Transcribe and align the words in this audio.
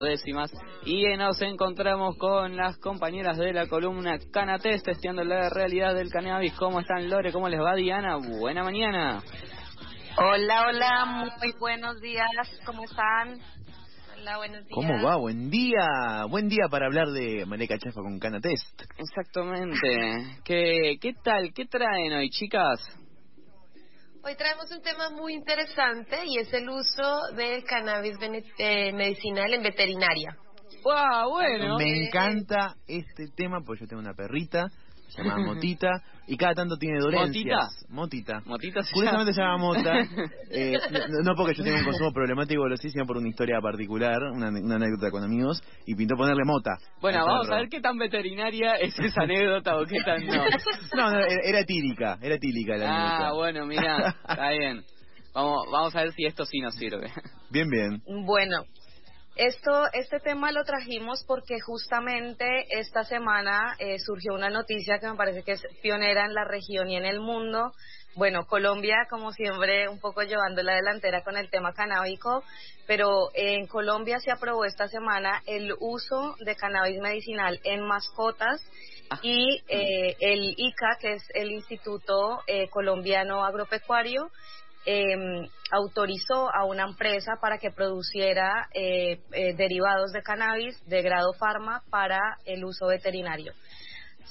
décimas 0.00 0.52
y 0.84 1.02
nos 1.16 1.42
encontramos 1.42 2.16
con 2.18 2.56
las 2.56 2.78
compañeras 2.78 3.36
de 3.36 3.52
la 3.52 3.66
columna 3.66 4.16
Canates 4.32 4.84
testeando 4.84 5.24
la 5.24 5.50
realidad 5.50 5.92
del 5.92 6.08
cannabis. 6.08 6.52
¿Cómo 6.52 6.78
están 6.78 7.10
Lore? 7.10 7.32
¿Cómo 7.32 7.48
les 7.48 7.58
va 7.58 7.74
Diana? 7.74 8.16
Buena 8.16 8.62
mañana. 8.62 9.20
Hola, 10.16 10.68
hola, 10.68 11.04
muy 11.40 11.52
buenos 11.58 12.00
días. 12.00 12.28
¿Cómo 12.64 12.84
están? 12.84 13.40
Hola, 14.16 14.36
buenos 14.36 14.64
días. 14.66 14.72
¿Cómo 14.72 15.02
va? 15.02 15.16
Buen 15.16 15.50
día. 15.50 16.26
Buen 16.30 16.48
día 16.48 16.68
para 16.70 16.86
hablar 16.86 17.08
de 17.08 17.44
Maneca 17.44 17.76
Chafa 17.76 18.00
con 18.00 18.20
Canatest. 18.20 18.80
Exactamente. 18.98 19.78
¿Qué, 20.44 20.98
¿Qué 21.00 21.12
tal? 21.24 21.52
¿Qué 21.52 21.66
traen 21.66 22.12
hoy, 22.12 22.30
chicas? 22.30 22.78
Hoy 24.28 24.36
traemos 24.36 24.70
un 24.70 24.82
tema 24.82 25.08
muy 25.08 25.32
interesante 25.32 26.18
y 26.26 26.36
es 26.36 26.52
el 26.52 26.68
uso 26.68 27.28
del 27.34 27.64
cannabis 27.64 28.14
eh, 28.58 28.92
medicinal 28.92 29.54
en 29.54 29.62
veterinaria. 29.62 30.36
¡Wow! 30.84 31.30
Bueno. 31.30 31.78
Me 31.78 32.04
encanta 32.04 32.76
este 32.86 33.28
tema 33.34 33.62
porque 33.64 33.84
yo 33.84 33.88
tengo 33.88 34.02
una 34.02 34.12
perrita 34.12 34.66
se 35.08 35.22
llama 35.22 35.44
Motita 35.44 36.02
y 36.26 36.36
cada 36.36 36.54
tanto 36.54 36.76
tiene 36.76 37.00
dolencias. 37.00 37.86
¿Motita? 37.88 38.42
Motita. 38.44 38.80
Curiosamente 38.92 39.32
se 39.32 39.40
llama 39.40 39.58
Mota. 39.58 39.94
Eh, 40.50 40.78
no, 41.24 41.34
porque 41.36 41.54
yo 41.54 41.62
tenga 41.62 41.78
un 41.78 41.84
consumo 41.84 42.12
problemático 42.12 42.66
lo 42.66 42.76
sí, 42.76 42.90
sino 42.90 43.04
por 43.06 43.18
una 43.18 43.28
historia 43.28 43.60
particular, 43.60 44.22
una, 44.32 44.48
anécdota 44.48 45.10
con 45.10 45.22
amigos 45.22 45.62
y 45.86 45.94
pintó 45.94 46.16
ponerle 46.16 46.44
Mota. 46.44 46.78
Bueno, 47.00 47.24
vamos 47.26 47.50
a 47.50 47.56
ver 47.56 47.68
qué 47.68 47.80
tan 47.80 47.98
veterinaria 47.98 48.76
es 48.76 48.98
esa 48.98 49.22
anécdota 49.22 49.76
o 49.76 49.84
qué 49.84 49.98
tan 50.04 50.26
no. 50.26 50.32
no, 50.96 51.18
era 51.20 51.60
etílica, 51.60 52.18
era 52.22 52.36
etílica 52.36 52.76
la 52.76 52.86
ah, 52.86 52.96
anécdota. 52.96 53.28
Ah, 53.28 53.32
bueno, 53.34 53.66
mira, 53.66 54.16
está 54.28 54.50
bien. 54.50 54.84
Vamos, 55.34 55.66
vamos 55.70 55.94
a 55.94 56.00
ver 56.02 56.12
si 56.12 56.24
esto 56.24 56.44
sí 56.44 56.60
nos 56.60 56.74
sirve. 56.74 57.10
Bien, 57.50 57.68
bien. 57.68 58.02
Bueno, 58.24 58.64
esto, 59.38 59.86
este 59.92 60.18
tema 60.18 60.50
lo 60.50 60.64
trajimos 60.64 61.24
porque 61.24 61.60
justamente 61.60 62.44
esta 62.70 63.04
semana 63.04 63.76
eh, 63.78 63.98
surgió 64.00 64.34
una 64.34 64.50
noticia 64.50 64.98
que 64.98 65.08
me 65.08 65.16
parece 65.16 65.44
que 65.44 65.52
es 65.52 65.62
pionera 65.80 66.26
en 66.26 66.34
la 66.34 66.44
región 66.44 66.90
y 66.90 66.96
en 66.96 67.04
el 67.04 67.20
mundo. 67.20 67.72
Bueno, 68.16 68.46
Colombia, 68.46 69.06
como 69.08 69.30
siempre, 69.30 69.88
un 69.88 70.00
poco 70.00 70.22
llevando 70.22 70.60
la 70.64 70.74
delantera 70.74 71.22
con 71.22 71.36
el 71.36 71.50
tema 71.50 71.72
canábico, 71.72 72.42
pero 72.88 73.30
en 73.32 73.68
Colombia 73.68 74.18
se 74.18 74.32
aprobó 74.32 74.64
esta 74.64 74.88
semana 74.88 75.40
el 75.46 75.72
uso 75.78 76.34
de 76.40 76.56
cannabis 76.56 77.00
medicinal 77.00 77.60
en 77.62 77.86
mascotas 77.86 78.60
ah. 79.10 79.20
y 79.22 79.62
eh, 79.68 80.16
el 80.18 80.54
ICA, 80.56 80.96
que 81.00 81.12
es 81.12 81.22
el 81.32 81.52
Instituto 81.52 82.40
eh, 82.48 82.68
Colombiano 82.70 83.44
Agropecuario, 83.44 84.32
eh, 84.90 85.50
autorizó 85.70 86.48
a 86.50 86.64
una 86.64 86.84
empresa 86.84 87.32
para 87.42 87.58
que 87.58 87.70
produciera 87.70 88.70
eh, 88.72 89.20
eh, 89.32 89.54
derivados 89.54 90.12
de 90.12 90.22
cannabis 90.22 90.82
de 90.86 91.02
grado 91.02 91.34
farma 91.34 91.82
para 91.90 92.18
el 92.46 92.64
uso 92.64 92.86
veterinario. 92.86 93.52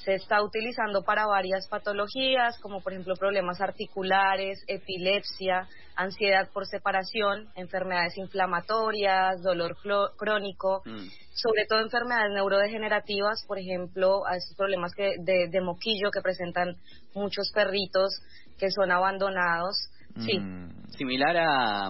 Se 0.03 0.15
está 0.15 0.41
utilizando 0.41 1.03
para 1.03 1.27
varias 1.27 1.67
patologías, 1.67 2.57
como 2.59 2.81
por 2.81 2.93
ejemplo 2.93 3.13
problemas 3.15 3.61
articulares, 3.61 4.63
epilepsia, 4.67 5.67
ansiedad 5.95 6.49
por 6.51 6.65
separación, 6.65 7.49
enfermedades 7.55 8.17
inflamatorias, 8.17 9.43
dolor 9.43 9.77
crónico, 10.17 10.81
mm. 10.85 11.07
sobre 11.35 11.65
todo 11.69 11.81
enfermedades 11.81 12.31
neurodegenerativas, 12.33 13.45
por 13.47 13.59
ejemplo, 13.59 14.25
a 14.25 14.37
esos 14.37 14.55
problemas 14.55 14.93
que, 14.95 15.17
de, 15.19 15.49
de 15.49 15.61
moquillo 15.61 16.09
que 16.09 16.21
presentan 16.21 16.77
muchos 17.13 17.51
perritos 17.53 18.19
que 18.57 18.71
son 18.71 18.91
abandonados 18.91 19.91
Sí. 20.25 20.39
Mm, 20.39 20.87
similar 20.97 21.37
a, 21.37 21.89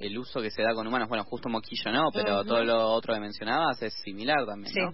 el 0.00 0.18
uso 0.18 0.40
que 0.40 0.50
se 0.50 0.62
da 0.62 0.74
con 0.74 0.86
humanos, 0.86 1.08
bueno, 1.08 1.24
justo 1.24 1.48
moquillo 1.48 1.90
no, 1.92 2.10
pero 2.12 2.44
todo 2.44 2.64
lo 2.64 2.88
otro 2.88 3.14
que 3.14 3.20
mencionabas 3.20 3.80
es 3.82 3.94
similar 4.02 4.44
también, 4.46 4.72
sí. 4.72 4.80
¿no? 4.80 4.92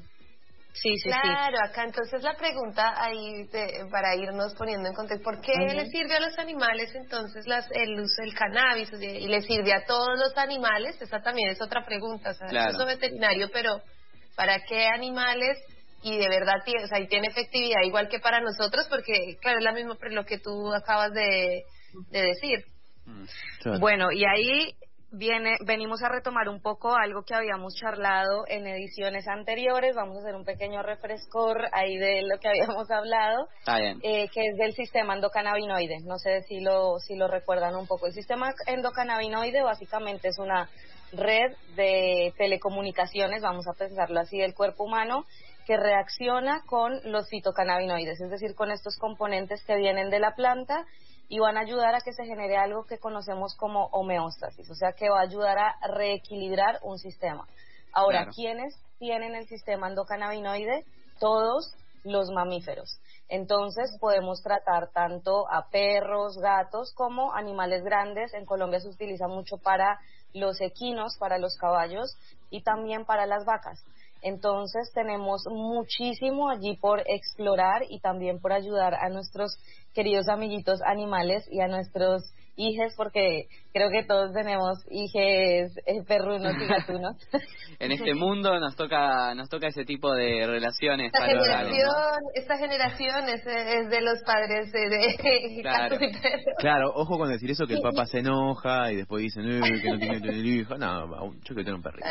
Sí, 0.74 0.96
sí, 0.96 1.10
claro, 1.10 1.58
acá 1.62 1.84
entonces 1.84 2.22
la 2.22 2.34
pregunta 2.34 2.94
ahí 2.96 3.46
para 3.90 4.16
irnos 4.16 4.54
poniendo 4.54 4.88
en 4.88 4.94
contexto, 4.94 5.22
¿por 5.22 5.40
qué 5.42 5.52
le 5.52 5.86
sirve 5.86 6.16
a 6.16 6.20
los 6.20 6.38
animales 6.38 6.94
entonces 6.94 7.46
las, 7.46 7.70
el 7.72 8.00
uso 8.00 8.22
del 8.22 8.34
cannabis 8.34 8.90
y 8.94 9.28
le 9.28 9.42
sirve 9.42 9.74
a 9.74 9.84
todos 9.84 10.18
los 10.18 10.36
animales? 10.38 11.00
Esa 11.00 11.20
también 11.20 11.50
es 11.50 11.60
otra 11.60 11.84
pregunta, 11.84 12.30
o 12.30 12.34
sea, 12.34 12.46
el 12.48 12.74
uso 12.74 12.86
veterinario, 12.86 13.50
pero 13.52 13.82
¿para 14.34 14.60
qué 14.64 14.86
animales? 14.86 15.58
Y 16.02 16.16
de 16.16 16.28
verdad 16.28 16.64
tiene, 16.64 16.84
o 16.84 16.86
sea, 16.86 17.00
y 17.00 17.06
tiene 17.06 17.28
efectividad 17.28 17.82
igual 17.84 18.08
que 18.08 18.18
para 18.18 18.40
nosotros, 18.40 18.86
porque 18.88 19.36
claro, 19.42 19.58
es 19.58 19.64
la 19.64 19.72
misma 19.72 19.96
lo 20.10 20.24
que 20.24 20.38
tú 20.38 20.72
acabas 20.72 21.12
de, 21.12 21.64
de 22.10 22.22
decir. 22.22 22.64
Mm. 23.06 23.80
Bueno, 23.80 24.12
y 24.12 24.24
ahí 24.24 24.74
viene, 25.12 25.56
venimos 25.64 26.02
a 26.02 26.08
retomar 26.08 26.48
un 26.48 26.60
poco 26.60 26.94
algo 26.94 27.22
que 27.22 27.34
habíamos 27.34 27.74
charlado 27.74 28.44
en 28.48 28.66
ediciones 28.66 29.28
anteriores. 29.28 29.94
Vamos 29.94 30.16
a 30.16 30.20
hacer 30.20 30.34
un 30.34 30.44
pequeño 30.44 30.82
refrescor 30.82 31.66
ahí 31.72 31.96
de 31.96 32.22
lo 32.22 32.38
que 32.40 32.48
habíamos 32.48 32.90
hablado, 32.90 33.48
eh, 34.02 34.28
que 34.28 34.40
es 34.48 34.56
del 34.56 34.72
sistema 34.72 35.14
endocannabinoide. 35.14 36.00
No 36.04 36.18
sé 36.18 36.42
si 36.42 36.60
lo, 36.60 36.98
si 36.98 37.14
lo 37.14 37.28
recuerdan 37.28 37.76
un 37.76 37.86
poco. 37.86 38.06
El 38.06 38.14
sistema 38.14 38.52
endocannabinoide 38.66 39.62
básicamente 39.62 40.28
es 40.28 40.38
una 40.38 40.68
red 41.12 41.52
de 41.76 42.32
telecomunicaciones, 42.38 43.42
vamos 43.42 43.66
a 43.68 43.74
pensarlo 43.74 44.18
así, 44.20 44.38
del 44.38 44.54
cuerpo 44.54 44.84
humano 44.84 45.26
que 45.64 45.76
reacciona 45.76 46.62
con 46.66 47.00
los 47.04 47.28
fitocannabinoides, 47.28 48.20
es 48.20 48.30
decir, 48.30 48.54
con 48.54 48.70
estos 48.70 48.96
componentes 48.98 49.62
que 49.64 49.76
vienen 49.76 50.10
de 50.10 50.20
la 50.20 50.34
planta 50.34 50.86
y 51.28 51.38
van 51.38 51.56
a 51.56 51.60
ayudar 51.60 51.94
a 51.94 52.00
que 52.00 52.12
se 52.12 52.24
genere 52.24 52.56
algo 52.56 52.84
que 52.84 52.98
conocemos 52.98 53.54
como 53.56 53.86
homeostasis, 53.86 54.68
o 54.70 54.74
sea 54.74 54.92
que 54.92 55.08
va 55.08 55.20
a 55.20 55.22
ayudar 55.22 55.58
a 55.58 55.76
reequilibrar 55.94 56.78
un 56.82 56.98
sistema. 56.98 57.46
Ahora, 57.92 58.26
¿quiénes 58.34 58.74
tienen 58.98 59.34
el 59.34 59.46
sistema 59.46 59.88
endocannabinoide? 59.88 60.84
Todos 61.20 61.74
los 62.04 62.30
mamíferos. 62.30 63.00
Entonces 63.28 63.96
podemos 64.00 64.42
tratar 64.42 64.90
tanto 64.92 65.50
a 65.50 65.68
perros, 65.70 66.38
gatos 66.38 66.92
como 66.94 67.32
animales 67.34 67.82
grandes. 67.84 68.34
En 68.34 68.44
Colombia 68.44 68.80
se 68.80 68.88
utiliza 68.88 69.28
mucho 69.28 69.58
para 69.58 69.98
los 70.34 70.60
equinos, 70.60 71.16
para 71.18 71.38
los 71.38 71.56
caballos 71.56 72.16
y 72.50 72.62
también 72.62 73.04
para 73.04 73.26
las 73.26 73.44
vacas. 73.44 73.82
Entonces 74.22 74.90
tenemos 74.94 75.42
muchísimo 75.50 76.48
allí 76.48 76.76
por 76.76 77.02
explorar 77.06 77.82
y 77.88 78.00
también 78.00 78.40
por 78.40 78.52
ayudar 78.52 78.94
a 78.94 79.08
nuestros 79.08 79.58
queridos 79.92 80.28
amiguitos 80.28 80.80
animales 80.82 81.44
y 81.50 81.60
a 81.60 81.68
nuestros 81.68 82.32
hijes, 82.56 82.94
porque 82.96 83.46
creo 83.72 83.90
que 83.90 84.04
todos 84.04 84.32
tenemos 84.32 84.78
hijes 84.90 85.72
eh, 85.86 86.02
perrunos 86.06 86.54
y 86.60 86.66
gatunos. 86.66 87.16
en 87.78 87.92
este 87.92 88.14
mundo 88.14 88.58
nos 88.60 88.76
toca 88.76 89.34
nos 89.34 89.48
toca 89.48 89.68
ese 89.68 89.84
tipo 89.84 90.12
de 90.12 90.46
relaciones. 90.46 91.12
Esta 91.14 91.26
generación, 91.26 92.20
esta 92.34 92.58
generación 92.58 93.28
es, 93.28 93.44
de 93.90 94.00
los 94.00 94.22
padres 94.24 94.70
de, 94.72 95.62
claro. 95.62 95.96
claro, 96.58 96.92
ojo 96.94 97.18
con 97.18 97.30
decir 97.30 97.50
eso 97.50 97.66
que 97.66 97.74
el 97.74 97.82
papá 97.82 98.06
se 98.06 98.18
enoja 98.18 98.92
y 98.92 98.96
después 98.96 99.22
dicen 99.22 99.44
que 99.44 99.90
no 99.90 99.98
tiene 99.98 100.20
que 100.20 100.28
tener 100.28 100.44
hijo. 100.46 100.76
No, 100.76 101.32
yo 101.32 101.54
quiero 101.54 101.64
tener 101.64 101.74
un 101.74 101.82
perrito. 101.82 102.06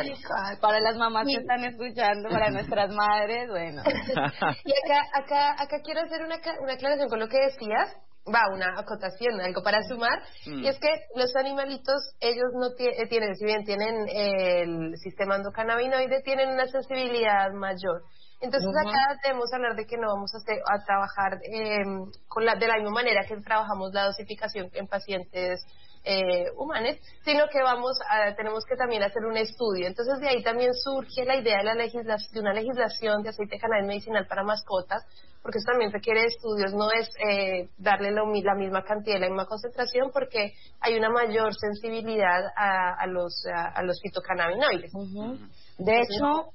Para 0.61 0.79
las 0.79 0.97
mamás 0.97 1.27
que 1.27 1.39
están 1.39 1.63
escuchando, 1.63 2.29
para 2.29 2.49
nuestras 2.49 2.93
madres, 2.93 3.49
bueno. 3.49 3.83
y 3.85 4.71
acá, 4.71 5.01
acá, 5.13 5.51
acá 5.53 5.77
quiero 5.83 6.01
hacer 6.01 6.23
una, 6.25 6.37
una 6.61 6.73
aclaración 6.73 7.09
con 7.09 7.19
lo 7.19 7.27
que 7.27 7.37
decías 7.37 7.95
va 8.27 8.53
una 8.53 8.79
acotación, 8.79 9.41
algo 9.41 9.63
para 9.63 9.81
sumar, 9.83 10.21
y 10.45 10.67
es 10.67 10.79
que 10.79 10.89
los 11.15 11.35
animalitos, 11.35 12.15
ellos 12.19 12.51
no 12.53 12.67
eh, 12.77 13.07
tienen, 13.07 13.35
si 13.35 13.45
bien 13.45 13.63
tienen 13.63 14.07
el 14.09 14.97
sistema 14.97 15.37
endocannabinoide, 15.37 16.21
tienen 16.21 16.49
una 16.49 16.67
sensibilidad 16.67 17.51
mayor. 17.53 18.03
Entonces 18.41 18.71
acá 18.75 19.19
debemos 19.23 19.53
hablar 19.53 19.75
de 19.75 19.85
que 19.85 19.97
no 19.97 20.07
vamos 20.07 20.31
a, 20.33 20.39
a 20.73 20.83
trabajar 20.83 21.39
eh, 21.43 21.83
con 22.27 22.43
la, 22.45 22.55
de 22.55 22.67
la 22.67 22.75
misma 22.75 22.91
manera 22.91 23.21
que 23.27 23.37
trabajamos 23.37 23.91
la 23.93 24.05
dosificación 24.05 24.69
en 24.73 24.87
pacientes 24.87 25.61
eh, 26.03 26.45
humanos, 26.57 26.95
sino 27.23 27.47
que 27.49 27.61
vamos 27.61 27.99
a, 28.09 28.33
tenemos 28.35 28.65
que 28.65 28.75
también 28.75 29.03
hacer 29.03 29.23
un 29.25 29.37
estudio. 29.37 29.87
Entonces 29.87 30.19
de 30.19 30.29
ahí 30.29 30.43
también 30.43 30.73
surge 30.73 31.25
la 31.25 31.35
idea 31.35 31.59
de, 31.59 31.63
la 31.63 31.75
de 31.75 32.39
una 32.39 32.53
legislación 32.53 33.21
de 33.21 33.29
aceite 33.29 33.59
cannabis 33.59 33.87
medicinal 33.87 34.25
para 34.27 34.43
mascotas, 34.43 35.05
porque 35.41 35.59
eso 35.59 35.71
también 35.71 35.91
requiere 35.91 36.25
estudios, 36.25 36.73
no 36.73 36.91
es 36.91 37.09
eh, 37.27 37.69
darle 37.77 38.11
la 38.11 38.23
misma 38.55 38.83
cantidad, 38.83 39.19
la 39.19 39.27
misma 39.27 39.45
concentración, 39.45 40.11
porque 40.11 40.53
hay 40.79 40.97
una 40.97 41.09
mayor 41.09 41.53
sensibilidad 41.55 42.45
a, 42.55 43.05
los, 43.07 43.45
a, 43.53 43.81
los 43.83 43.99
fitocannabinoides. 44.01 44.91
De 45.77 46.01
hecho, 46.01 46.51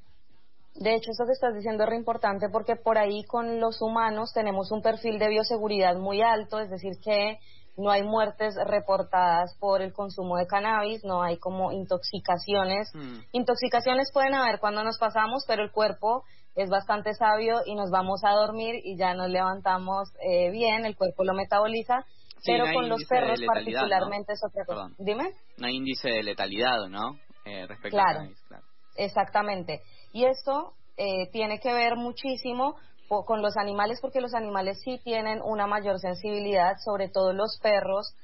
de 0.78 0.94
hecho, 0.94 1.10
eso 1.10 1.24
que 1.24 1.32
estás 1.32 1.54
diciendo 1.54 1.84
es 1.84 1.90
re 1.90 1.96
importante 1.96 2.48
porque 2.50 2.76
por 2.76 2.98
ahí 2.98 3.24
con 3.24 3.60
los 3.60 3.80
humanos 3.80 4.32
tenemos 4.34 4.70
un 4.70 4.82
perfil 4.82 5.18
de 5.18 5.28
bioseguridad 5.28 5.96
muy 5.96 6.20
alto, 6.20 6.60
es 6.60 6.68
decir, 6.68 6.92
que 7.02 7.38
no 7.76 7.90
hay 7.90 8.02
muertes 8.02 8.54
reportadas 8.66 9.56
por 9.60 9.82
el 9.82 9.92
consumo 9.92 10.36
de 10.36 10.46
cannabis, 10.46 11.04
no 11.04 11.22
hay 11.22 11.38
como 11.38 11.72
intoxicaciones. 11.72 12.90
Mm. 12.94 13.18
Intoxicaciones 13.32 14.10
pueden 14.12 14.34
haber 14.34 14.58
cuando 14.60 14.82
nos 14.82 14.98
pasamos, 14.98 15.44
pero 15.46 15.62
el 15.62 15.70
cuerpo 15.70 16.24
es 16.54 16.70
bastante 16.70 17.12
sabio 17.12 17.60
y 17.66 17.74
nos 17.74 17.90
vamos 17.90 18.22
a 18.24 18.30
dormir 18.30 18.76
y 18.82 18.96
ya 18.96 19.14
nos 19.14 19.28
levantamos 19.28 20.08
eh, 20.26 20.50
bien, 20.50 20.86
el 20.86 20.96
cuerpo 20.96 21.22
lo 21.22 21.34
metaboliza. 21.34 22.04
pero 22.44 22.64
con 22.72 22.88
los 22.88 23.04
perros 23.04 23.40
particularmente 23.46 24.32
es 24.32 24.40
otra 24.42 24.64
cosa. 24.64 24.94
Dime. 24.98 25.30
No 25.58 25.66
hay 25.66 25.76
índice 25.76 26.08
de 26.08 26.22
letalidad, 26.22 26.88
¿no? 26.88 27.18
Eh, 27.44 27.66
respecto 27.66 27.96
claro. 27.96 28.08
a 28.08 28.14
cannabis, 28.14 28.40
claro. 28.48 28.64
Exactamente. 28.96 29.82
Y 30.12 30.24
esto 30.24 30.72
eh, 30.96 31.28
tiene 31.30 31.60
que 31.60 31.72
ver 31.74 31.96
muchísimo 31.96 32.76
con 33.08 33.42
los 33.42 33.56
animales 33.56 34.00
porque 34.00 34.20
los 34.20 34.34
animales 34.34 34.80
sí 34.82 35.00
tienen 35.02 35.40
una 35.42 35.66
mayor 35.66 35.98
sensibilidad, 35.98 36.76
sobre 36.84 37.08
todo 37.08 37.32
los 37.32 37.58
perros, 37.62 38.14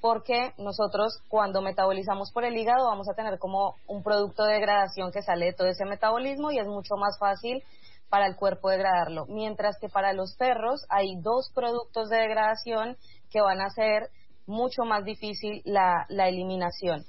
porque 0.00 0.52
nosotros 0.58 1.22
cuando 1.28 1.62
metabolizamos 1.62 2.32
por 2.32 2.44
el 2.44 2.56
hígado 2.56 2.88
vamos 2.88 3.08
a 3.08 3.14
tener 3.14 3.38
como 3.38 3.76
un 3.86 4.02
producto 4.02 4.44
de 4.44 4.54
degradación 4.54 5.12
que 5.12 5.22
sale 5.22 5.46
de 5.46 5.52
todo 5.52 5.68
ese 5.68 5.84
metabolismo 5.84 6.50
y 6.50 6.58
es 6.58 6.66
mucho 6.66 6.96
más 6.96 7.16
fácil 7.18 7.62
para 8.10 8.26
el 8.26 8.36
cuerpo 8.36 8.68
degradarlo. 8.68 9.26
Mientras 9.26 9.78
que 9.80 9.88
para 9.88 10.12
los 10.12 10.36
perros 10.36 10.84
hay 10.90 11.16
dos 11.22 11.50
productos 11.54 12.10
de 12.10 12.18
degradación 12.18 12.96
que 13.30 13.40
van 13.40 13.60
a 13.60 13.66
hacer 13.66 14.10
mucho 14.46 14.84
más 14.84 15.04
difícil 15.04 15.62
la, 15.64 16.04
eliminación. 16.10 17.04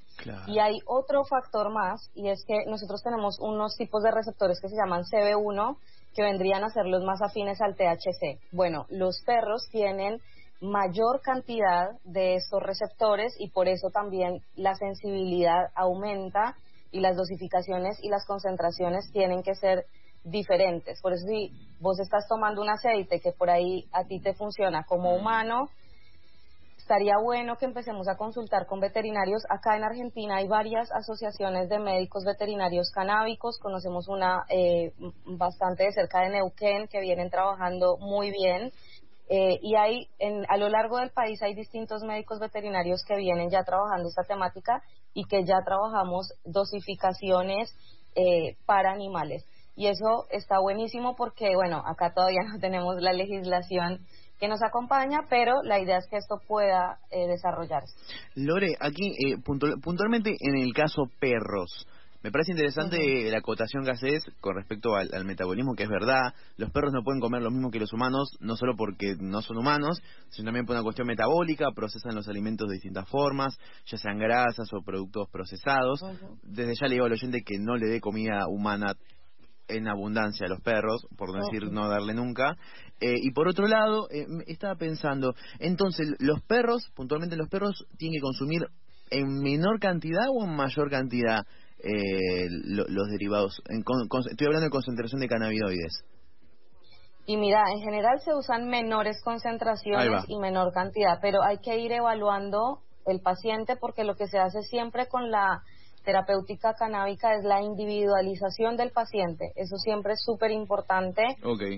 Y 0.48 0.60
hay 0.60 0.80
otro 0.86 1.26
factor 1.26 1.74
más, 1.74 2.10
y 2.14 2.30
es 2.30 2.46
que 2.46 2.66
nosotros 2.68 3.02
tenemos 3.04 3.40
unos 3.40 3.76
tipos 3.76 4.04
de 4.04 4.12
receptores 4.12 4.62
que 4.62 4.70
se 4.70 4.76
llaman 4.76 5.04
CB1, 5.04 5.76
que 6.13 6.24
vendrían 6.24 6.63
a 6.63 6.69
ser 6.69 6.86
los 6.86 7.04
más 7.04 7.21
afines 7.21 7.62
al 7.62 7.75
THC. 7.75 8.39
Bueno, 8.51 8.86
los 8.89 9.21
perros 9.25 9.68
tienen 9.71 10.19
mayor 10.62 11.21
cantidad 11.21 11.89
de 12.04 12.36
estos 12.36 12.63
receptores 12.63 13.36
y 13.38 13.50
por 13.50 13.68
eso 13.68 13.89
también 13.89 14.42
la 14.56 14.75
sensibilidad 14.75 15.71
aumenta 15.75 16.56
y 16.92 17.01
las 17.01 17.18
dosificaciones 17.18 17.98
y 18.01 18.10
las 18.10 18.25
concentraciones 18.25 19.12
tienen 19.12 19.44
que 19.44 19.56
ser 19.56 19.86
diferentes. 20.24 21.01
Por 21.01 21.13
eso 21.13 21.25
si 21.27 21.51
vos 21.80 22.00
estás 22.00 22.27
tomando 22.30 22.62
un 22.62 22.69
aceite 22.69 23.19
que 23.19 23.33
por 23.33 23.50
ahí 23.50 23.89
a 23.92 24.06
ti 24.06 24.21
te 24.21 24.33
funciona 24.33 24.86
como 24.86 25.15
humano, 25.15 25.69
estaría 26.84 27.18
bueno 27.18 27.56
que 27.56 27.66
empecemos 27.66 28.10
a 28.10 28.18
consultar 28.18 28.66
con 28.68 28.82
veterinarios. 28.82 29.44
Acá 29.50 29.78
en 29.78 29.86
Argentina 29.86 30.36
hay 30.36 30.48
varias 30.50 30.92
asociaciones 30.92 31.70
de 31.70 31.80
médicos 31.80 32.26
veterinarios 32.26 32.92
canábicos. 32.92 33.58
Conocemos 33.58 34.10
una 34.10 34.44
eh, 34.50 34.92
bastante 35.26 35.86
de 35.86 35.94
cerca 35.94 36.20
de 36.22 36.32
Neuquén 36.32 36.90
que 36.90 37.00
vienen 37.00 37.30
trabajando 37.30 37.96
muy 38.00 38.32
bien. 38.32 38.74
Eh, 39.30 39.60
y 39.62 39.76
hay, 39.76 40.10
en, 40.20 40.46
a 40.50 40.58
lo 40.58 40.68
largo 40.68 40.98
del 40.98 41.12
país 41.12 41.42
hay 41.42 41.56
distintos 41.56 42.04
médicos 42.04 42.40
veterinarios 42.40 43.06
que 43.08 43.16
vienen 43.16 43.50
ya 43.50 43.64
trabajando 43.64 44.10
esta 44.10 44.24
temática 44.24 44.84
y 45.14 45.24
que 45.24 45.46
ya 45.46 45.64
trabajamos 45.64 46.34
dosificaciones 46.44 47.74
eh, 48.16 48.58
para 48.66 48.92
animales. 48.92 49.46
Y 49.78 49.88
eso 49.88 50.26
está 50.32 50.60
buenísimo 50.60 51.16
porque, 51.16 51.56
bueno, 51.56 51.82
acá 51.86 52.14
todavía 52.14 52.44
no 52.52 52.60
tenemos 52.60 53.02
la 53.02 53.14
legislación 53.14 54.06
que 54.40 54.48
nos 54.48 54.62
acompaña, 54.64 55.22
pero 55.30 55.62
la 55.64 55.80
idea 55.80 55.98
es 55.98 56.08
que 56.08 56.18
esto 56.18 56.40
pueda 56.48 57.00
eh, 57.12 57.28
desarrollarse. 57.28 57.94
Lore, 58.36 58.76
aquí 58.80 59.12
eh, 59.12 59.38
puntualmente 59.44 60.36
en 60.40 60.58
el 60.58 60.74
caso 60.74 61.04
perros, 61.20 61.88
me 62.24 62.32
parece 62.32 62.54
interesante 62.54 63.30
la 63.30 63.40
acotación 63.40 63.84
que 63.84 63.92
haces 63.92 64.24
con 64.40 64.56
respecto 64.56 64.96
al, 64.96 65.26
metabolismo, 65.26 65.76
que 65.76 65.84
es 65.84 65.90
verdad, 65.90 66.34
los 66.56 66.72
perros 66.72 66.94
no 66.94 67.04
pueden 67.04 67.20
comer 67.20 67.42
lo 67.42 67.52
mismo 67.52 67.70
que 67.70 67.82
los 67.82 67.92
humanos, 67.92 68.30
no 68.40 68.56
solo 68.56 68.78
porque 68.78 69.18
no 69.20 69.42
son 69.42 69.58
humanos, 69.58 70.02
sino 70.30 70.46
también 70.46 70.66
por 70.66 70.78
una 70.78 70.84
cuestión 70.84 71.06
metabólica, 71.06 71.72
procesan 71.76 72.16
los 72.16 72.30
alimentos 72.30 72.70
de 72.70 72.76
distintas 72.76 73.10
formas, 73.10 73.60
ya 73.88 73.98
sean 73.98 74.20
grasas 74.20 74.70
o 74.72 74.82
productos 74.86 75.28
procesados. 75.32 76.00
Desde 76.44 76.76
ya 76.80 76.88
le 76.88 76.94
digo 76.94 77.06
al 77.06 77.12
oyente 77.12 77.44
que 77.46 77.58
no 77.60 77.76
le 77.76 77.88
dé 77.88 78.00
comida 78.00 78.48
humana 78.48 78.94
en 79.74 79.88
abundancia 79.88 80.46
a 80.46 80.50
los 80.50 80.62
perros, 80.62 81.06
por 81.18 81.31
decir 81.34 81.72
no 81.72 81.90
darle 81.90 82.14
nunca. 82.14 82.56
Eh, 83.00 83.16
y 83.22 83.31
por 83.31 83.48
otro 83.48 83.68
lado, 83.68 84.08
eh, 84.10 84.25
estaba 84.48 84.75
pensando, 84.75 85.34
entonces, 85.60 86.16
¿los 86.20 86.42
perros, 86.44 86.90
puntualmente 86.96 87.36
los 87.36 87.50
perros, 87.50 87.86
tienen 87.98 88.20
que 88.20 88.22
consumir 88.22 88.68
en 89.10 89.42
menor 89.42 89.80
cantidad 89.80 90.28
o 90.30 90.46
en 90.46 90.56
mayor 90.56 90.90
cantidad 90.90 91.46
eh, 91.80 92.48
los 92.50 93.08
derivados? 93.10 93.62
estoy 93.68 94.48
hablando 94.48 94.66
de 94.66 94.70
concentración 94.70 95.20
de 95.22 95.28
cannabinoides. 95.28 96.06
Y 97.25 97.38
mira, 97.38 97.64
en 97.74 97.81
general 97.81 98.20
se 98.20 98.34
usan 98.34 98.68
menores 98.68 99.22
concentraciones 99.24 100.25
y 100.28 100.38
menor 100.40 100.74
cantidad, 100.74 101.20
pero 101.22 101.42
hay 101.42 101.60
que 101.60 101.80
ir 101.80 101.94
evaluando 101.94 102.80
el 103.06 103.22
paciente 103.22 103.75
porque 103.78 104.04
lo 104.04 104.16
que 104.16 104.28
se 104.28 104.40
hace 104.40 104.62
siempre 104.64 105.08
con 105.08 105.31
la 105.31 105.64
terapéutica 106.04 106.74
canábica 106.74 107.36
es 107.36 107.44
la 107.44 107.62
individualización 107.62 108.78
del 108.78 108.92
paciente. 108.92 109.52
Eso 109.56 109.78
siempre 109.78 110.14
es 110.14 110.22
súper 110.24 110.52
importante. 110.52 111.24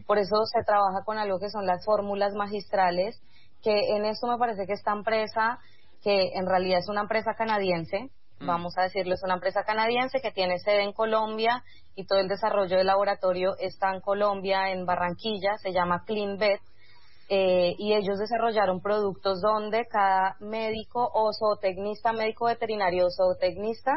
Por 0.05 0.17
eso 0.17 0.45
se 0.45 0.63
trabaja 0.63 1.03
con 1.05 1.17
algo 1.17 1.39
que 1.39 1.49
son 1.49 1.65
las 1.65 1.85
fórmulas 1.85 2.33
magistrales, 2.33 3.21
que 3.61 3.95
en 3.95 4.05
esto 4.05 4.27
me 4.27 4.37
parece 4.37 4.65
que 4.65 4.73
esta 4.73 4.91
empresa, 4.91 5.59
que 6.03 6.33
en 6.33 6.45
realidad 6.47 6.79
es 6.79 6.89
una 6.89 7.01
empresa 7.01 7.35
canadiense, 7.35 8.09
mm. 8.39 8.45
vamos 8.45 8.77
a 8.77 8.83
decirlo, 8.83 9.13
es 9.13 9.23
una 9.23 9.35
empresa 9.35 9.63
canadiense 9.63 10.19
que 10.21 10.31
tiene 10.31 10.59
sede 10.59 10.83
en 10.83 10.93
Colombia 10.93 11.63
y 11.95 12.05
todo 12.05 12.19
el 12.19 12.27
desarrollo 12.27 12.77
del 12.77 12.87
laboratorio 12.87 13.55
está 13.59 13.93
en 13.93 14.01
Colombia, 14.01 14.71
en 14.71 14.85
Barranquilla, 14.85 15.57
se 15.57 15.71
llama 15.71 16.03
CleanVet. 16.05 16.61
Eh, 17.27 17.73
y 17.79 17.93
ellos 17.93 18.19
desarrollaron 18.19 18.81
productos 18.81 19.41
donde 19.41 19.85
cada 19.87 20.35
médico 20.39 21.09
o 21.11 21.31
zootecnista, 21.33 22.13
médico 22.13 22.45
veterinario 22.45 23.07
o 23.07 23.09
zootecnista 23.09 23.93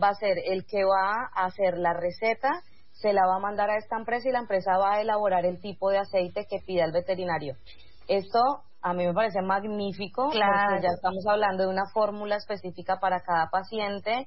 va 0.00 0.08
a 0.08 0.14
ser 0.14 0.38
el 0.44 0.66
que 0.66 0.84
va 0.84 1.30
a 1.32 1.46
hacer 1.46 1.78
la 1.78 1.92
receta, 1.92 2.50
se 2.90 3.12
la 3.12 3.26
va 3.26 3.36
a 3.36 3.40
mandar 3.40 3.70
a 3.70 3.76
esta 3.76 3.96
empresa 3.96 4.28
y 4.28 4.32
la 4.32 4.40
empresa 4.40 4.76
va 4.76 4.94
a 4.94 5.00
elaborar 5.00 5.46
el 5.46 5.60
tipo 5.60 5.90
de 5.90 5.98
aceite 5.98 6.46
que 6.50 6.58
pida 6.66 6.84
el 6.84 6.90
veterinario. 6.90 7.54
Esto 8.08 8.40
a 8.82 8.92
mí 8.92 9.06
me 9.06 9.14
parece 9.14 9.40
magnífico 9.40 10.24
porque 10.24 10.82
ya 10.82 10.90
estamos 10.94 11.24
hablando 11.26 11.62
de 11.62 11.70
una 11.70 11.86
fórmula 11.92 12.36
específica 12.36 12.98
para 13.00 13.20
cada 13.20 13.50
paciente, 13.50 14.26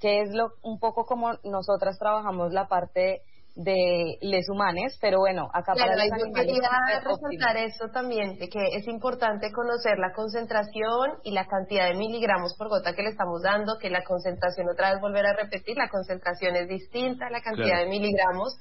que 0.00 0.22
es 0.22 0.30
lo 0.32 0.52
un 0.62 0.80
poco 0.80 1.04
como 1.04 1.34
nosotras 1.44 1.98
trabajamos 1.98 2.52
la 2.52 2.66
parte 2.66 3.20
de 3.54 4.16
les 4.22 4.48
humanes, 4.48 4.96
pero 5.00 5.18
bueno, 5.18 5.48
acá 5.52 5.74
para 5.74 5.94
los 5.94 6.34
quería 6.34 6.70
resaltar 7.04 7.56
eso 7.58 7.88
también, 7.92 8.38
de 8.38 8.48
que 8.48 8.76
es 8.76 8.88
importante 8.88 9.52
conocer 9.52 9.98
la 9.98 10.12
concentración 10.14 11.18
y 11.22 11.32
la 11.32 11.46
cantidad 11.46 11.86
de 11.86 11.94
miligramos 11.94 12.54
por 12.56 12.68
gota 12.68 12.94
que 12.94 13.02
le 13.02 13.10
estamos 13.10 13.42
dando, 13.42 13.78
que 13.78 13.90
la 13.90 14.02
concentración, 14.04 14.68
otra 14.70 14.92
vez 14.92 15.00
volver 15.00 15.26
a 15.26 15.34
repetir, 15.34 15.76
la 15.76 15.88
concentración 15.88 16.56
es 16.56 16.68
distinta 16.68 17.26
a 17.26 17.30
la 17.30 17.42
cantidad 17.42 17.80
de 17.80 17.86
miligramos, 17.86 18.58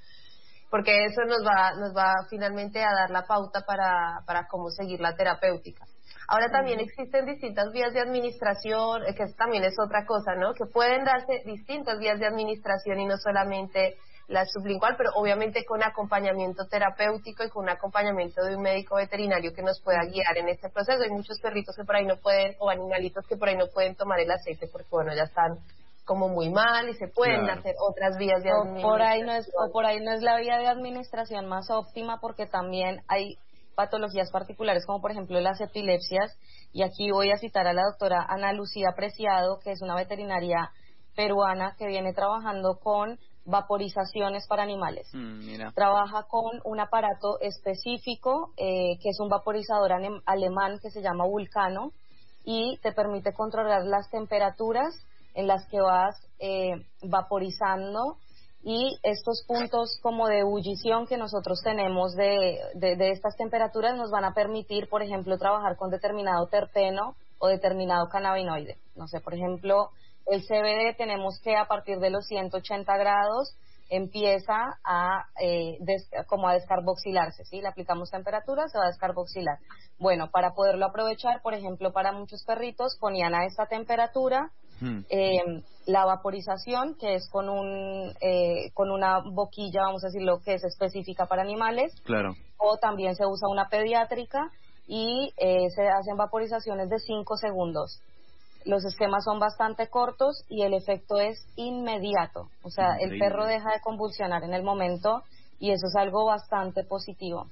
porque 0.69 1.05
eso 1.05 1.21
nos 1.25 1.39
va, 1.45 1.71
nos 1.79 1.95
va 1.95 2.13
finalmente 2.29 2.83
a 2.83 2.93
dar 2.93 3.11
la 3.11 3.23
pauta 3.23 3.61
para, 3.61 4.23
para 4.25 4.47
cómo 4.47 4.69
seguir 4.69 4.99
la 4.99 5.15
terapéutica. 5.15 5.85
Ahora 6.27 6.49
también 6.49 6.79
existen 6.79 7.25
distintas 7.25 7.71
vías 7.71 7.93
de 7.93 7.99
administración, 7.99 9.03
eh, 9.05 9.15
que 9.15 9.25
también 9.37 9.63
es 9.63 9.75
otra 9.79 10.05
cosa, 10.05 10.35
¿no? 10.35 10.53
Que 10.53 10.65
pueden 10.65 11.03
darse 11.03 11.43
distintas 11.45 11.99
vías 11.99 12.19
de 12.19 12.27
administración 12.27 12.99
y 12.99 13.05
no 13.05 13.17
solamente 13.17 13.97
la 14.31 14.45
sublingual, 14.45 14.95
pero 14.97 15.11
obviamente 15.15 15.65
con 15.65 15.83
acompañamiento 15.83 16.65
terapéutico 16.65 17.43
y 17.43 17.49
con 17.49 17.63
un 17.63 17.69
acompañamiento 17.69 18.41
de 18.43 18.55
un 18.55 18.61
médico 18.61 18.95
veterinario 18.95 19.53
que 19.53 19.61
nos 19.61 19.81
pueda 19.81 19.99
guiar 20.05 20.37
en 20.37 20.47
este 20.47 20.69
proceso. 20.69 21.03
Hay 21.03 21.09
muchos 21.09 21.37
perritos 21.41 21.75
que 21.75 21.83
por 21.83 21.97
ahí 21.97 22.05
no 22.05 22.15
pueden, 22.15 22.55
o 22.59 22.69
animalitos 22.69 23.27
que 23.27 23.35
por 23.35 23.49
ahí 23.49 23.57
no 23.57 23.67
pueden 23.67 23.95
tomar 23.95 24.19
el 24.21 24.31
aceite 24.31 24.67
porque, 24.71 24.87
bueno, 24.89 25.13
ya 25.13 25.23
están 25.23 25.59
como 26.05 26.29
muy 26.29 26.49
mal 26.49 26.89
y 26.89 26.93
se 26.95 27.07
pueden 27.09 27.49
hacer 27.49 27.75
otras 27.79 28.17
vías 28.17 28.41
de 28.41 28.49
administración. 28.49 28.89
por 28.89 29.01
ahí 29.01 29.21
no 29.21 29.33
es, 29.33 29.49
o 29.55 29.71
por 29.71 29.85
ahí 29.85 29.99
no 29.99 30.11
es 30.11 30.21
la 30.21 30.37
vía 30.37 30.57
de 30.57 30.67
administración 30.67 31.47
más 31.47 31.69
óptima 31.69 32.19
porque 32.19 32.47
también 32.47 33.01
hay 33.07 33.37
patologías 33.75 34.31
particulares 34.31 34.85
como 34.85 34.99
por 34.99 35.11
ejemplo 35.11 35.39
las 35.39 35.61
epilepsias 35.61 36.37
y 36.73 36.83
aquí 36.83 37.11
voy 37.11 37.31
a 37.31 37.37
citar 37.37 37.67
a 37.67 37.73
la 37.73 37.83
doctora 37.83 38.25
Ana 38.27 38.51
Lucía 38.51 38.93
Preciado 38.95 39.59
que 39.63 39.71
es 39.71 39.81
una 39.81 39.95
veterinaria 39.95 40.71
peruana 41.15 41.75
que 41.77 41.87
viene 41.87 42.13
trabajando 42.13 42.79
con 42.79 43.17
vaporizaciones 43.45 44.47
para 44.47 44.63
animales. 44.63 45.09
Mm, 45.13 45.73
Trabaja 45.73 46.23
con 46.23 46.61
un 46.63 46.79
aparato 46.79 47.39
específico 47.39 48.51
eh, 48.57 48.97
que 49.01 49.09
es 49.09 49.19
un 49.19 49.29
vaporizador 49.29 49.91
alemán 50.25 50.79
que 50.81 50.91
se 50.91 51.01
llama 51.01 51.25
Vulcano 51.25 51.91
y 52.43 52.77
te 52.81 52.91
permite 52.91 53.33
controlar 53.33 53.83
las 53.85 54.09
temperaturas 54.09 54.95
en 55.33 55.47
las 55.47 55.65
que 55.67 55.79
vas 55.79 56.15
eh, 56.39 56.85
vaporizando 57.03 58.17
y 58.63 58.97
estos 59.01 59.43
puntos 59.47 59.97
como 60.03 60.27
de 60.27 60.39
ebullición 60.39 61.07
que 61.07 61.17
nosotros 61.17 61.61
tenemos 61.63 62.15
de, 62.15 62.59
de, 62.75 63.09
estas 63.09 63.35
temperaturas 63.35 63.97
nos 63.97 64.11
van 64.11 64.23
a 64.23 64.33
permitir, 64.33 64.87
por 64.87 65.01
ejemplo, 65.01 65.37
trabajar 65.39 65.77
con 65.77 65.89
determinado 65.89 66.45
terpeno 66.47 67.15
o 67.39 67.47
determinado 67.47 68.07
cannabinoide. 68.09 68.77
No 68.95 69.07
sé, 69.07 69.19
por 69.19 69.33
ejemplo, 69.33 69.89
el 70.27 70.41
CBD 70.41 70.95
tenemos 70.97 71.39
que 71.43 71.55
a 71.55 71.65
partir 71.65 71.99
de 71.99 72.09
los 72.09 72.25
180 72.27 72.97
grados 72.97 73.55
empieza 73.91 74.79
a 74.85 75.25
eh, 75.41 75.77
como 76.27 76.47
a 76.47 76.53
descarboxilarse, 76.53 77.43
¿sí? 77.43 77.61
Le 77.61 77.67
aplicamos 77.67 78.09
temperatura, 78.09 78.67
se 78.69 78.77
va 78.77 78.85
a 78.85 78.87
descarboxilar. 78.87 79.57
Bueno, 79.99 80.29
para 80.31 80.53
poderlo 80.53 80.85
aprovechar, 80.85 81.41
por 81.41 81.53
ejemplo, 81.53 81.91
para 81.91 82.13
muchos 82.13 82.43
perritos 82.45 82.97
ponían 82.99 83.35
a 83.35 83.45
esta 83.45 83.65
temperatura 83.65 84.49
hmm. 84.79 84.99
em, 85.09 85.63
la 85.87 86.05
vaporización, 86.05 86.95
que 86.95 87.15
es 87.15 87.29
con 87.29 87.49
un 87.49 88.13
eh, 88.21 88.71
con 88.73 88.91
una 88.91 89.19
boquilla, 89.19 89.81
vamos 89.81 90.05
a 90.05 90.07
decirlo, 90.07 90.39
que 90.39 90.53
es 90.53 90.63
específica 90.63 91.25
para 91.25 91.41
animales. 91.41 91.93
Claro. 92.05 92.35
O 92.57 92.77
también 92.77 93.15
se 93.15 93.25
usa 93.25 93.49
una 93.49 93.67
pediátrica 93.67 94.51
y 94.87 95.33
eh, 95.35 95.69
se 95.75 95.89
hacen 95.89 96.15
vaporizaciones 96.15 96.89
de 96.89 96.99
5 96.99 97.35
segundos 97.35 98.01
los 98.65 98.85
esquemas 98.85 99.23
son 99.23 99.39
bastante 99.39 99.87
cortos 99.87 100.43
y 100.49 100.63
el 100.63 100.73
efecto 100.73 101.19
es 101.19 101.45
inmediato. 101.55 102.49
O 102.63 102.69
sea, 102.69 102.95
el 102.99 103.17
perro 103.17 103.45
deja 103.45 103.71
de 103.71 103.81
convulsionar 103.81 104.43
en 104.43 104.53
el 104.53 104.63
momento 104.63 105.23
y 105.59 105.71
eso 105.71 105.87
es 105.87 105.95
algo 105.95 106.25
bastante 106.25 106.83
positivo. 106.83 107.47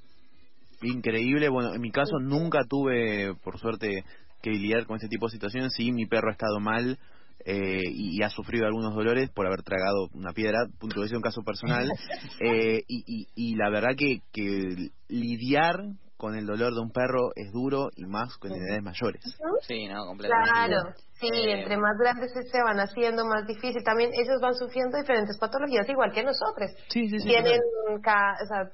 Increíble. 0.82 1.48
Bueno, 1.48 1.74
en 1.74 1.80
mi 1.80 1.90
caso 1.90 2.18
nunca 2.18 2.64
tuve, 2.68 3.34
por 3.42 3.58
suerte, 3.58 4.04
que 4.42 4.50
lidiar 4.50 4.86
con 4.86 4.96
este 4.96 5.08
tipo 5.08 5.26
de 5.26 5.32
situaciones. 5.32 5.72
Sí, 5.74 5.92
mi 5.92 6.06
perro 6.06 6.28
ha 6.28 6.32
estado 6.32 6.60
mal. 6.60 6.98
Eh, 7.46 7.80
y, 7.86 8.22
ha 8.22 8.28
sufrido 8.28 8.66
algunos 8.66 8.94
dolores 8.94 9.30
por 9.30 9.46
haber 9.46 9.62
tragado 9.62 10.10
una 10.12 10.34
piedra, 10.34 10.58
punto 10.78 11.00
de 11.00 11.16
un 11.16 11.22
caso 11.22 11.42
personal, 11.42 11.88
eh, 12.40 12.82
y, 12.86 13.28
y, 13.34 13.54
la 13.54 13.70
verdad 13.70 13.96
que, 13.96 14.20
que 14.30 14.90
lidiar 15.08 15.76
con 16.20 16.36
el 16.36 16.44
dolor 16.44 16.74
de 16.74 16.80
un 16.80 16.92
perro 16.92 17.32
es 17.34 17.50
duro 17.50 17.88
y 17.96 18.04
más 18.04 18.36
con 18.36 18.52
edades 18.52 18.82
mayores. 18.82 19.22
Sí, 19.62 19.88
no, 19.88 20.04
completamente. 20.04 20.52
Claro, 20.52 20.94
sí, 21.14 21.28
eh, 21.32 21.62
entre 21.62 21.78
más 21.78 21.96
grandes 21.98 22.30
se 22.30 22.62
van 22.62 22.78
haciendo 22.78 23.24
más 23.24 23.46
difícil. 23.46 23.82
También 23.82 24.10
ellos 24.12 24.38
van 24.42 24.54
sufriendo 24.54 24.98
diferentes 24.98 25.38
patologías 25.38 25.88
igual 25.88 26.12
que 26.12 26.22
nosotros. 26.22 26.72
Sí, 26.88 27.08
sí, 27.08 27.20
sí. 27.20 27.26
Tienen 27.26 27.58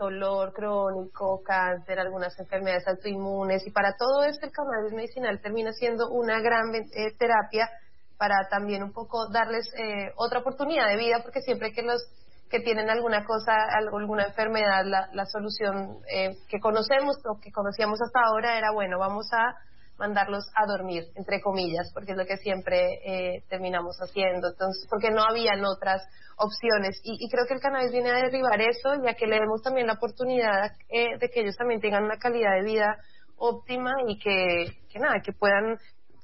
dolor 0.00 0.52
crónico, 0.52 1.40
cáncer, 1.44 2.00
algunas 2.00 2.36
enfermedades 2.40 2.86
autoinmunes 2.88 3.64
y 3.64 3.70
para 3.70 3.94
todo 3.96 4.24
esto 4.24 4.46
el 4.46 4.52
cannabis 4.52 4.92
medicinal 4.92 5.40
termina 5.40 5.70
siendo 5.72 6.10
una 6.10 6.40
gran 6.40 6.74
eh, 6.74 7.14
terapia 7.16 7.70
para 8.18 8.48
también 8.50 8.82
un 8.82 8.92
poco 8.92 9.28
darles 9.30 9.72
eh, 9.78 10.10
otra 10.16 10.40
oportunidad 10.40 10.88
de 10.88 10.96
vida 10.96 11.20
porque 11.22 11.42
siempre 11.42 11.72
que 11.72 11.82
los 11.82 12.02
que 12.50 12.60
tienen 12.60 12.90
alguna 12.90 13.24
cosa, 13.24 13.52
alguna 13.74 14.24
enfermedad, 14.24 14.84
la, 14.84 15.08
la 15.12 15.26
solución 15.26 15.98
eh, 16.08 16.36
que 16.48 16.60
conocemos 16.60 17.16
o 17.26 17.40
que 17.40 17.50
conocíamos 17.50 18.00
hasta 18.00 18.20
ahora 18.20 18.56
era, 18.56 18.70
bueno, 18.72 18.98
vamos 18.98 19.26
a 19.32 19.56
mandarlos 19.98 20.44
a 20.54 20.66
dormir, 20.66 21.04
entre 21.14 21.40
comillas, 21.40 21.90
porque 21.92 22.12
es 22.12 22.18
lo 22.18 22.26
que 22.26 22.36
siempre 22.36 23.00
eh, 23.04 23.44
terminamos 23.48 23.96
haciendo, 23.98 24.48
entonces, 24.48 24.86
porque 24.90 25.10
no 25.10 25.22
habían 25.22 25.64
otras 25.64 26.02
opciones. 26.36 27.00
Y, 27.02 27.28
creo 27.30 27.46
que 27.46 27.54
el 27.54 27.60
cannabis 27.60 27.92
viene 27.92 28.10
a 28.10 28.16
derribar 28.16 28.60
eso, 28.60 28.94
ya 29.02 29.14
que 29.14 29.26
le 29.26 29.40
demos 29.40 29.62
también 29.62 29.86
la 29.86 29.94
oportunidad 29.94 30.72
eh, 30.90 31.18
de 31.18 31.28
que 31.30 31.40
ellos 31.40 31.56
también 31.56 31.80
tengan 31.80 32.04
una 32.04 32.18
calidad 32.18 32.52
de 32.56 32.64
vida 32.64 32.98
óptima 33.38 33.92
y 34.06 34.18
que, 34.18 34.78
que 34.90 34.98
nada, 34.98 35.20
que 35.24 35.32
puedan, 35.32 35.78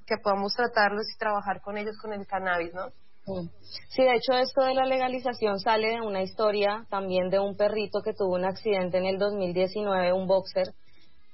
que 0.06 0.16
podamos 0.22 0.52
tratarlos 0.54 1.06
y 1.14 1.18
trabajar 1.18 1.60
con 1.62 1.78
ellos 1.78 1.96
con 2.00 2.12
el 2.12 2.26
cannabis, 2.26 2.74
¿no? 2.74 2.88
Sí, 3.24 4.02
de 4.02 4.16
hecho 4.16 4.32
esto 4.32 4.62
de 4.62 4.74
la 4.74 4.84
legalización 4.84 5.60
sale 5.60 5.88
de 5.88 6.00
una 6.00 6.22
historia 6.22 6.86
también 6.90 7.30
de 7.30 7.38
un 7.38 7.56
perrito 7.56 8.02
que 8.02 8.14
tuvo 8.14 8.34
un 8.34 8.44
accidente 8.44 8.98
en 8.98 9.04
el 9.04 9.18
2019, 9.18 10.12
un 10.12 10.26
boxer, 10.26 10.74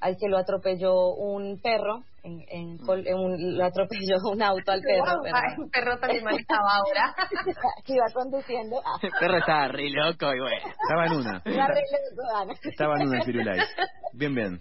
al 0.01 0.17
que 0.17 0.29
lo 0.29 0.39
atropelló 0.39 1.15
un 1.15 1.61
perro, 1.61 2.05
en, 2.23 2.45
en, 2.49 3.15
un, 3.15 3.57
lo 3.57 3.65
atropelló 3.65 4.17
un 4.33 4.43
auto 4.43 4.73
al 4.73 4.81
perro. 4.81 5.21
un 5.59 5.71
perro 5.71 5.99
también 5.99 6.25
manejaba 6.25 6.77
ahora. 6.77 7.15
que 7.85 7.95
iba 7.95 8.07
conduciendo. 8.13 8.81
El 9.03 9.11
perro 9.19 9.39
estaba 9.39 9.69
re 9.69 9.91
loco 9.91 10.27
y 10.35 10.41
bueno. 10.41 10.67
Estaba 10.67 11.07
en 11.07 11.13
una. 11.13 11.43
Estaba 12.63 12.95
en 13.01 13.09
una 13.09 13.25
Firulais. 13.25 13.65
Bien, 14.13 14.35
bien. 14.35 14.59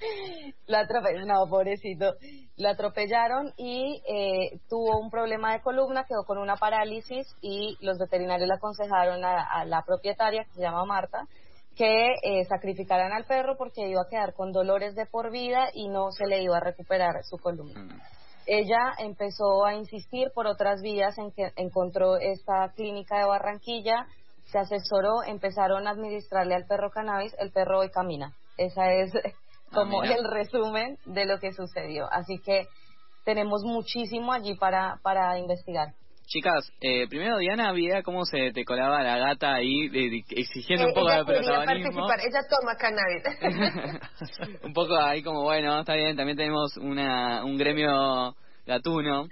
Lo 0.68 0.78
atropelló, 0.78 1.26
no, 1.26 1.48
pobrecito. 1.50 2.16
Lo 2.58 2.70
atropellaron 2.70 3.54
y 3.58 4.02
eh, 4.08 4.60
tuvo 4.70 5.00
un 5.00 5.10
problema 5.10 5.54
de 5.54 5.62
columna, 5.62 6.06
quedó 6.06 6.24
con 6.26 6.38
una 6.38 6.56
parálisis 6.56 7.28
y 7.42 7.78
los 7.82 7.98
veterinarios 7.98 8.48
le 8.48 8.56
aconsejaron 8.56 9.24
a, 9.24 9.42
a 9.42 9.66
la 9.66 9.84
propietaria, 9.84 10.44
que 10.44 10.54
se 10.54 10.62
llama 10.62 10.86
Marta, 10.86 11.28
que 11.78 12.16
eh, 12.24 12.46
sacrificaran 12.46 13.14
al 13.14 13.26
perro 13.26 13.56
porque 13.56 13.88
iba 13.88 14.02
a 14.02 14.10
quedar 14.10 14.34
con 14.34 14.52
dolores 14.52 14.96
de 14.96 15.06
por 15.06 15.32
vida 15.32 15.70
y 15.74 15.90
no 15.90 16.12
se 16.12 16.26
le 16.26 16.42
iba 16.42 16.58
a 16.58 16.60
recuperar 16.60 17.24
su 17.24 17.38
columna. 17.38 17.84
Mm. 17.84 18.02
Ella 18.48 18.94
empezó 18.98 19.64
a 19.66 19.76
insistir 19.76 20.32
por 20.34 20.48
otras 20.48 20.82
vías 20.82 21.18
en 21.18 21.32
que 21.32 21.52
encontró 21.56 22.16
esta 22.18 22.72
clínica 22.76 23.20
de 23.20 23.26
Barranquilla, 23.26 24.08
se 24.46 24.58
asesoró, 24.58 25.22
empezaron 25.24 25.86
a 25.88 25.92
administrarle 25.92 26.56
al 26.56 26.66
perro 26.66 26.90
cannabis, 26.90 27.36
el 27.40 27.52
perro 27.52 27.80
hoy 27.80 27.90
camina. 27.92 28.34
Esa 28.58 28.92
es 28.94 29.12
como 29.74 30.02
ah, 30.02 30.08
el 30.08 30.24
resumen 30.32 30.98
de 31.06 31.26
lo 31.26 31.40
que 31.40 31.52
sucedió. 31.52 32.08
Así 32.12 32.40
que 32.40 32.68
tenemos 33.24 33.62
muchísimo 33.64 34.32
allí 34.32 34.56
para, 34.56 35.00
para 35.04 35.38
investigar. 35.38 35.94
Chicas, 36.28 36.74
eh, 36.82 37.08
primero 37.08 37.38
Diana 37.38 37.72
veía 37.72 38.04
cómo 38.04 38.26
se 38.26 38.52
te 38.52 38.66
colaba 38.66 39.02
la 39.02 39.18
gata 39.18 39.56
ahí 39.56 39.90
exigiendo 40.30 40.86
un 40.86 40.92
eh, 40.92 40.94
poco 40.94 41.10
de 41.10 41.24
protagonismo. 41.24 42.06
Ella 42.06 42.42
toma 42.50 42.76
cannabis. 42.76 44.60
un 44.64 44.74
poco 44.74 44.98
ahí 44.98 45.24
como, 45.24 45.44
bueno, 45.44 45.80
está 45.80 45.96
bien, 45.96 46.18
también 46.18 46.38
tenemos 46.38 46.76
una, 46.78 47.46
un 47.46 47.58
gremio 47.58 48.36
gatuno. 48.66 49.28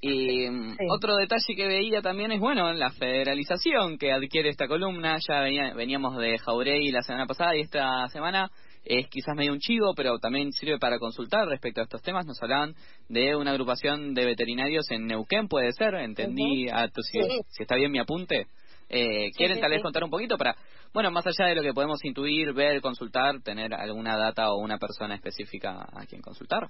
Y 0.00 0.48
mm, 0.48 0.76
otro 0.88 1.16
detalle 1.16 1.56
que 1.56 1.66
veía 1.66 2.00
también 2.00 2.30
es, 2.30 2.38
bueno, 2.38 2.72
la 2.72 2.90
federalización 2.90 3.98
que 3.98 4.12
adquiere 4.12 4.50
esta 4.50 4.68
columna. 4.68 5.18
Ya 5.28 5.40
veníamos 5.74 6.16
de 6.16 6.38
Jauregui 6.38 6.92
la 6.92 7.02
semana 7.02 7.26
pasada 7.26 7.56
y 7.56 7.62
esta 7.62 8.06
semana 8.08 8.50
es 8.86 9.08
quizás 9.08 9.34
medio 9.34 9.52
un 9.52 9.58
chivo, 9.58 9.94
pero 9.94 10.18
también 10.18 10.52
sirve 10.52 10.78
para 10.78 10.98
consultar 10.98 11.46
respecto 11.48 11.80
a 11.80 11.84
estos 11.84 12.02
temas. 12.02 12.24
Nos 12.24 12.40
hablaban 12.42 12.74
de 13.08 13.34
una 13.36 13.50
agrupación 13.50 14.14
de 14.14 14.24
veterinarios 14.24 14.90
en 14.90 15.06
Neuquén, 15.06 15.48
puede 15.48 15.72
ser, 15.72 15.94
entendí, 15.94 16.68
a 16.68 16.88
tu, 16.88 17.02
si, 17.02 17.18
está 17.58 17.74
bien 17.74 17.90
mi 17.90 17.98
apunte. 17.98 18.46
Eh, 18.88 19.32
¿Quieren 19.36 19.60
tal 19.60 19.70
vez 19.70 19.82
contar 19.82 20.04
un 20.04 20.10
poquito 20.10 20.38
para, 20.38 20.56
bueno, 20.94 21.10
más 21.10 21.26
allá 21.26 21.48
de 21.48 21.56
lo 21.56 21.62
que 21.62 21.74
podemos 21.74 22.04
intuir, 22.04 22.52
ver, 22.52 22.80
consultar, 22.80 23.42
tener 23.42 23.74
alguna 23.74 24.16
data 24.16 24.52
o 24.52 24.58
una 24.58 24.78
persona 24.78 25.16
específica 25.16 25.88
a 25.92 26.06
quien 26.06 26.22
consultar? 26.22 26.68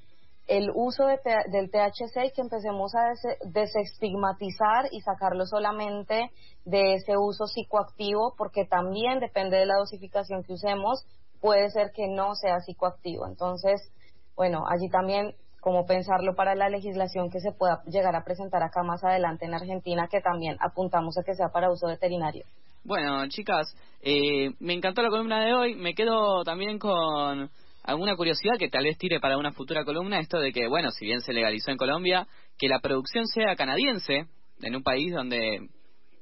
el 0.48 0.72
uso 0.74 1.06
del 1.06 1.70
THC 1.70 2.26
y 2.26 2.32
que 2.32 2.42
empecemos 2.42 2.96
a 2.96 3.14
desestigmatizar 3.46 4.88
y 4.92 5.02
sacarlo 5.02 5.46
solamente 5.46 6.32
de 6.66 6.96
ese 6.96 7.16
uso 7.18 7.46
psicoactivo 7.46 8.34
porque 8.36 8.66
también 8.66 9.20
depende 9.20 9.58
de 9.58 9.68
la 9.68 9.76
dosificación 9.76 10.44
que 10.44 10.54
usemos 10.54 11.06
puede 11.40 11.70
ser 11.70 11.92
que 11.92 12.08
no 12.08 12.34
sea 12.34 12.60
psicoactivo. 12.62 13.28
Entonces 13.28 13.92
bueno 14.36 14.64
allí 14.68 14.90
también 14.90 15.36
como 15.62 15.86
pensarlo 15.86 16.36
para 16.36 16.56
la 16.56 16.70
legislación 16.70 17.30
que 17.30 17.40
se 17.40 17.52
pueda 17.52 17.82
llegar 17.86 18.16
a 18.16 18.24
presentar 18.24 18.64
acá 18.64 18.84
más 18.84 19.04
adelante 19.04 19.46
en 19.46 19.54
Argentina, 19.54 20.08
que 20.10 20.22
también 20.22 20.58
apuntamos 20.60 21.18
a 21.18 21.24
que 21.24 21.36
sea 21.36 21.50
para 21.50 21.72
uso 21.72 21.88
veterinario. 21.88 22.46
Bueno, 22.84 23.28
chicas, 23.28 23.76
eh, 24.02 24.52
me 24.60 24.74
encantó 24.74 25.02
la 25.02 25.10
columna 25.10 25.44
de 25.44 25.54
hoy. 25.54 25.76
Me 25.76 25.94
quedo 25.94 26.44
también 26.44 26.80
con 26.80 27.50
alguna 27.84 28.16
curiosidad 28.16 28.58
que 28.58 28.70
tal 28.70 28.86
vez 28.86 28.98
tire 28.98 29.20
para 29.20 29.38
una 29.38 29.52
futura 29.52 29.84
columna, 29.84 30.20
esto 30.20 30.40
de 30.40 30.52
que, 30.52 30.68
bueno, 30.68 30.92
si 30.92 31.06
bien 31.06 31.22
se 31.22 31.34
legalizó 31.34 31.72
en 31.72 31.78
Colombia, 31.78 32.28
que 32.58 32.68
la 32.68 32.80
producción 32.80 33.28
sea 33.28 33.56
canadiense, 33.56 34.26
en 34.62 34.76
un 34.76 34.84
país 34.84 35.14
donde 35.14 35.70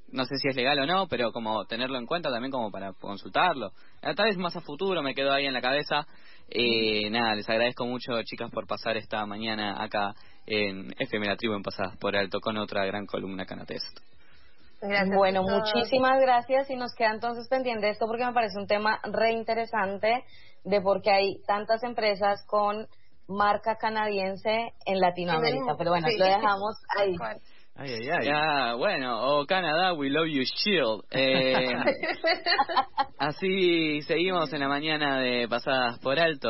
no 0.09 0.25
sé 0.25 0.37
si 0.37 0.47
es 0.47 0.55
legal 0.55 0.79
o 0.79 0.85
no, 0.85 1.07
pero 1.07 1.31
como 1.31 1.65
tenerlo 1.65 1.97
en 1.97 2.05
cuenta 2.05 2.29
también 2.31 2.51
como 2.51 2.71
para 2.71 2.93
consultarlo. 2.93 3.71
Tal 4.01 4.25
vez 4.25 4.37
más 4.37 4.55
a 4.55 4.61
futuro 4.61 5.01
me 5.01 5.13
quedó 5.13 5.33
ahí 5.33 5.45
en 5.45 5.53
la 5.53 5.61
cabeza. 5.61 6.07
Eh, 6.49 7.09
nada, 7.09 7.35
les 7.35 7.49
agradezco 7.49 7.85
mucho, 7.85 8.21
chicas, 8.23 8.49
por 8.51 8.67
pasar 8.67 8.95
esta 8.97 9.25
mañana 9.25 9.83
acá 9.83 10.13
en 10.45 10.93
FM 10.97 11.27
La 11.27 11.35
Tribu 11.35 11.55
en 11.55 11.63
Pasadas 11.63 11.97
por 11.97 12.15
Alto 12.15 12.39
con 12.39 12.57
otra 12.57 12.85
gran 12.85 13.05
columna 13.05 13.45
Canatest. 13.45 13.99
bueno, 15.13 15.43
muchísimas 15.43 16.21
gracias 16.21 16.69
y 16.69 16.75
nos 16.75 16.93
queda 16.93 17.11
entonces 17.11 17.47
pendiente 17.49 17.89
esto 17.89 18.05
porque 18.07 18.25
me 18.25 18.33
parece 18.33 18.57
un 18.57 18.67
tema 18.67 18.99
re 19.03 19.33
interesante 19.33 20.23
de 20.63 20.81
por 20.81 21.01
qué 21.01 21.11
hay 21.11 21.41
tantas 21.45 21.83
empresas 21.83 22.45
con 22.45 22.87
marca 23.27 23.75
canadiense 23.75 24.73
en 24.85 24.99
Latinoamérica. 24.99 25.75
Pero 25.77 25.91
bueno, 25.91 26.07
lo 26.17 26.25
dejamos 26.25 26.75
ahí. 26.97 27.15
Ay, 27.79 27.93
ay, 27.93 28.09
ay. 28.09 28.25
Ya, 28.25 28.73
bueno, 28.73 29.21
o 29.21 29.41
oh, 29.41 29.45
Canadá, 29.45 29.93
we 29.93 30.09
love 30.09 30.27
you, 30.27 30.41
shield. 30.43 31.03
Eh, 31.11 31.75
así 33.19 34.01
seguimos 34.01 34.51
en 34.51 34.61
la 34.61 34.67
mañana 34.67 35.19
de 35.19 35.47
Pasadas 35.47 35.99
por 35.99 36.19
Alto. 36.19 36.49